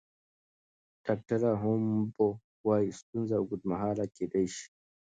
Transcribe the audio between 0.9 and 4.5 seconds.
ډاکټره هومبو وايي ستونزې اوږدمهاله کیدی